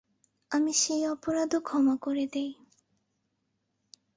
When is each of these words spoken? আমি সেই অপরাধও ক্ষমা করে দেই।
আমি 0.51 0.71
সেই 0.73 1.03
অপরাধও 1.07 1.59
ক্ষমা 1.61 1.95
করে 2.01 2.25
দেই। 2.33 2.51